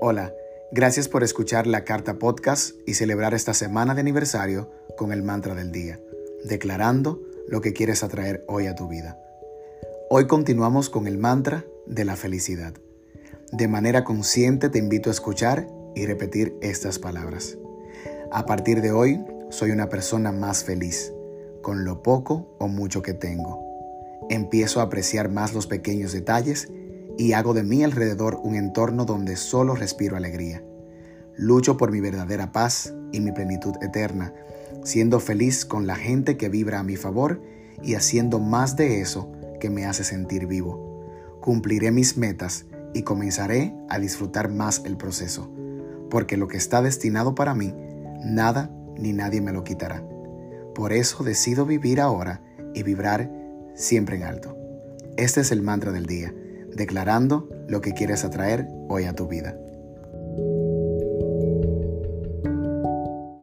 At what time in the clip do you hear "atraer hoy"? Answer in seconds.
8.04-8.68, 58.24-59.04